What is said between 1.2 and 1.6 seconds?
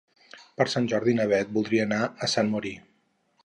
Bet